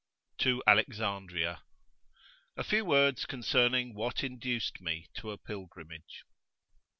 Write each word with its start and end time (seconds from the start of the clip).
TO 0.39 0.63
ALEXANDRIA. 0.65 1.61
A 2.57 2.63
few 2.63 2.83
Words 2.83 3.27
concerning 3.27 3.93
what 3.93 4.23
induced 4.23 4.81
me 4.81 5.09
to 5.13 5.29
a 5.29 5.37
Pilgrimage. 5.37 6.23